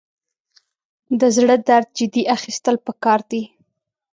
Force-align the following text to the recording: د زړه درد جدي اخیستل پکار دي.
د 1.19 1.21
زړه 1.35 1.55
درد 1.67 1.87
جدي 1.97 2.23
اخیستل 2.35 2.75
پکار 2.85 3.19
دي. 3.31 3.43